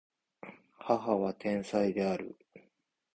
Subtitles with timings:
[0.79, 2.35] 母は天才である